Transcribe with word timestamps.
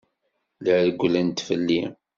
La 0.63 0.73
rewwlent 0.85 1.39
fell-i. 1.47 1.81